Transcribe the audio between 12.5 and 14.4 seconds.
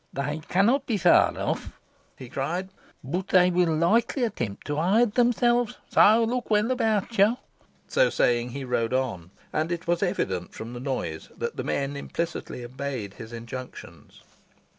obeyed his injunctions.